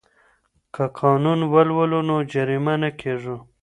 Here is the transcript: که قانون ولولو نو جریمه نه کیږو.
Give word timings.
که 0.73 0.83
قانون 0.99 1.39
ولولو 1.53 1.99
نو 2.07 2.15
جریمه 2.31 2.75
نه 2.81 2.89
کیږو. 2.99 3.37